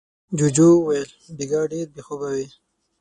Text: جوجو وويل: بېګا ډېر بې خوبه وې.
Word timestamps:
جوجو 0.37 0.67
وويل: 0.77 1.09
بېګا 1.37 1.61
ډېر 1.71 1.87
بې 1.93 2.01
خوبه 2.07 2.27
وې. 2.35 2.47